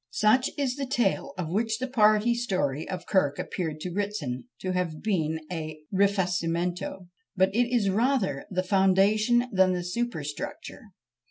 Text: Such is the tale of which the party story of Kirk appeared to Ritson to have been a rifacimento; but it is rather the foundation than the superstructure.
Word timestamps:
Such 0.15 0.49
is 0.57 0.77
the 0.77 0.87
tale 0.87 1.31
of 1.37 1.51
which 1.51 1.77
the 1.77 1.87
party 1.87 2.33
story 2.33 2.89
of 2.89 3.05
Kirk 3.05 3.37
appeared 3.37 3.79
to 3.81 3.91
Ritson 3.93 4.45
to 4.61 4.71
have 4.71 5.03
been 5.03 5.41
a 5.51 5.77
rifacimento; 5.93 7.07
but 7.35 7.53
it 7.53 7.71
is 7.71 7.91
rather 7.91 8.47
the 8.49 8.63
foundation 8.63 9.45
than 9.51 9.73
the 9.73 9.83
superstructure. 9.83 10.85